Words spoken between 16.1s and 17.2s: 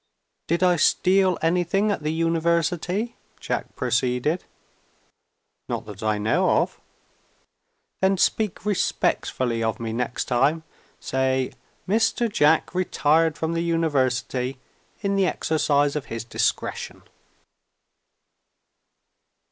discretion.'"